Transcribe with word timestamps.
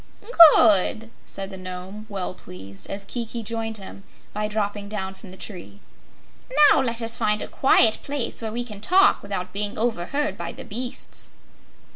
"Good!" 0.55 1.11
said 1.27 1.51
the 1.51 1.59
Nome, 1.59 2.07
well 2.09 2.33
pleased, 2.33 2.89
as 2.89 3.05
Kiki 3.05 3.43
joined 3.43 3.77
him 3.77 4.03
by 4.33 4.47
dropping 4.47 4.89
down 4.89 5.13
from 5.13 5.29
the 5.29 5.37
tree. 5.37 5.79
"Now 6.71 6.81
let 6.81 7.03
us 7.03 7.15
find 7.15 7.39
a 7.43 7.47
quiet 7.47 7.99
place 8.01 8.41
where 8.41 8.51
we 8.51 8.63
can 8.63 8.81
talk 8.81 9.21
without 9.21 9.53
being 9.53 9.77
overheard 9.77 10.37
by 10.37 10.53
the 10.53 10.65
beasts." 10.65 11.29